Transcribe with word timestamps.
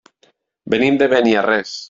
Venim 0.75 0.97
de 1.03 1.09
Beniarrés. 1.15 1.79